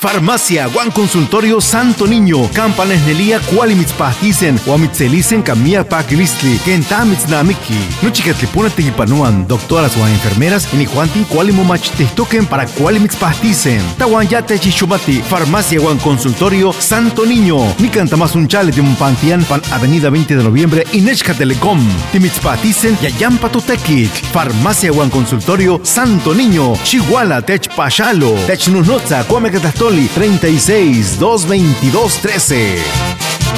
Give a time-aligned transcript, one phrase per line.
[0.00, 2.48] Farmacia Juan Consultorio Santo Niño.
[2.52, 4.60] Campanes Nelia Cualimitzpahticen.
[4.64, 6.56] Huamitzelizen Camia Paquilistli.
[6.58, 7.74] Kentamitznamiki.
[8.02, 9.48] No chicatlipuna tequipanuan.
[9.48, 10.68] Doctoras o enfermeras.
[10.72, 13.82] Y ni Juantin Cualimomach toquen para Cualimitzpahticen.
[13.98, 15.20] Tawan ya Chumati.
[15.20, 17.56] Farmacia Juan Consultorio Santo Niño.
[17.80, 19.42] Ni canta más un chale de un pantian.
[19.44, 20.86] Pan Avenida 20 de Noviembre.
[20.92, 21.80] Y Nechca Telecom.
[22.12, 22.96] Timitzpahticen.
[23.00, 24.12] Yayampa Totequic.
[24.32, 26.74] Farmacia Juan Consultorio Santo Niño.
[26.84, 28.34] Chihuala Tech Pachalo.
[28.46, 29.24] Tech Nunotza.
[29.24, 29.50] Cuame
[29.88, 30.08] Catastoli.
[30.08, 33.57] 36 222 13.